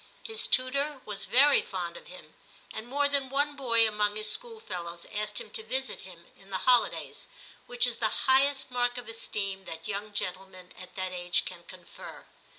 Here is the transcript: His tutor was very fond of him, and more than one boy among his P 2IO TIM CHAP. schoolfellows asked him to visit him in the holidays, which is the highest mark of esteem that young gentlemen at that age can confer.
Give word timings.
His 0.23 0.47
tutor 0.47 0.99
was 1.05 1.25
very 1.25 1.61
fond 1.61 1.95
of 1.95 2.07
him, 2.07 2.33
and 2.73 2.87
more 2.87 3.07
than 3.07 3.29
one 3.29 3.55
boy 3.55 3.87
among 3.87 4.15
his 4.15 4.25
P 4.25 4.25
2IO 4.25 4.25
TIM 4.25 4.25
CHAP. 4.25 4.39
schoolfellows 4.73 5.05
asked 5.13 5.39
him 5.39 5.51
to 5.51 5.61
visit 5.61 6.01
him 6.01 6.25
in 6.39 6.49
the 6.49 6.57
holidays, 6.65 7.27
which 7.67 7.85
is 7.85 7.97
the 7.97 8.09
highest 8.25 8.71
mark 8.71 8.97
of 8.97 9.07
esteem 9.07 9.65
that 9.65 9.87
young 9.87 10.11
gentlemen 10.11 10.73
at 10.81 10.95
that 10.95 11.11
age 11.11 11.45
can 11.45 11.65
confer. 11.65 12.25